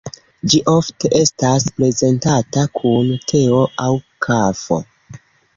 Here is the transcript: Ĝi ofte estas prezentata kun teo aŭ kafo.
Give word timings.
Ĝi 0.53 0.61
ofte 0.71 1.11
estas 1.19 1.67
prezentata 1.75 2.63
kun 2.79 3.13
teo 3.33 3.63
aŭ 3.87 3.91
kafo. 4.29 4.83